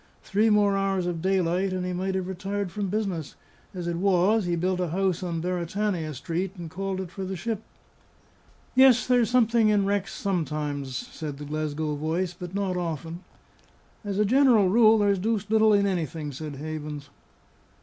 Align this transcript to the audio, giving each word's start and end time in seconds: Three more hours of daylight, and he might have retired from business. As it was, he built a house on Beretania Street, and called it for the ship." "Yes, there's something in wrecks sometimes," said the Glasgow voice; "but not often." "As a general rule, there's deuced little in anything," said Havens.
Three 0.23 0.49
more 0.49 0.75
hours 0.75 1.05
of 1.05 1.21
daylight, 1.21 1.71
and 1.71 1.85
he 1.85 1.93
might 1.93 2.15
have 2.15 2.27
retired 2.27 2.71
from 2.71 2.87
business. 2.87 3.35
As 3.71 3.85
it 3.85 3.97
was, 3.97 4.45
he 4.45 4.55
built 4.55 4.79
a 4.79 4.87
house 4.89 5.21
on 5.21 5.41
Beretania 5.41 6.15
Street, 6.15 6.55
and 6.57 6.71
called 6.71 6.99
it 6.99 7.11
for 7.11 7.23
the 7.23 7.35
ship." 7.35 7.61
"Yes, 8.73 9.05
there's 9.05 9.29
something 9.29 9.69
in 9.69 9.85
wrecks 9.85 10.11
sometimes," 10.15 10.95
said 10.95 11.37
the 11.37 11.45
Glasgow 11.45 11.93
voice; 11.93 12.33
"but 12.33 12.55
not 12.55 12.77
often." 12.77 13.23
"As 14.03 14.17
a 14.17 14.25
general 14.25 14.69
rule, 14.69 14.97
there's 14.97 15.19
deuced 15.19 15.51
little 15.51 15.71
in 15.71 15.85
anything," 15.85 16.31
said 16.31 16.55
Havens. 16.55 17.11